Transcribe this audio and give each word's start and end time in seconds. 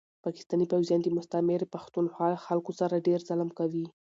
پاکستاني 0.25 0.65
پوځيان 0.71 0.99
دي 1.01 1.09
مستعمري 1.17 1.67
پښتونخوا 1.75 2.29
خلکو 2.45 2.71
سره 2.79 3.03
ډير 3.07 3.19
ظلم 3.29 3.49
کوي 3.59 3.85